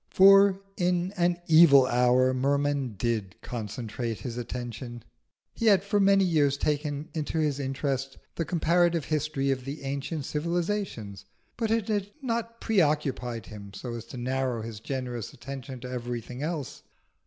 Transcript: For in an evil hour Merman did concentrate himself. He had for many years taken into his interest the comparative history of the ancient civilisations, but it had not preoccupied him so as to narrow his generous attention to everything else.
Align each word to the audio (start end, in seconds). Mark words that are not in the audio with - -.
For 0.09 0.59
in 0.77 1.11
an 1.15 1.37
evil 1.45 1.85
hour 1.85 2.33
Merman 2.33 2.95
did 2.97 3.39
concentrate 3.43 4.21
himself. 4.21 4.99
He 5.53 5.67
had 5.67 5.83
for 5.83 5.99
many 5.99 6.23
years 6.23 6.57
taken 6.57 7.09
into 7.13 7.37
his 7.37 7.59
interest 7.59 8.17
the 8.33 8.43
comparative 8.43 9.05
history 9.05 9.51
of 9.51 9.63
the 9.63 9.83
ancient 9.83 10.25
civilisations, 10.25 11.25
but 11.55 11.69
it 11.69 11.87
had 11.87 12.09
not 12.19 12.59
preoccupied 12.59 13.45
him 13.45 13.75
so 13.75 13.93
as 13.93 14.05
to 14.05 14.17
narrow 14.17 14.63
his 14.63 14.79
generous 14.79 15.33
attention 15.33 15.79
to 15.81 15.91
everything 15.91 16.41
else. 16.41 16.81